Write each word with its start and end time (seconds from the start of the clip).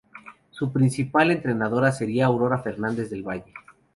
Su 0.49 0.73
principal 0.73 1.29
entrenadora 1.29 1.91
sería 1.91 2.25
Aurora 2.25 2.57
Fernández 2.63 3.11
del 3.11 3.21
Valle. 3.21 3.53